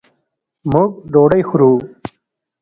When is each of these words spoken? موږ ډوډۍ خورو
موږ 0.71 0.91
ډوډۍ 1.11 1.41
خورو 1.49 1.71